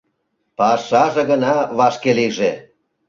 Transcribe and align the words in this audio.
Пашаже 0.57 1.21
гына 1.31 1.53
вашке 1.77 2.11
лийже. 2.17 2.51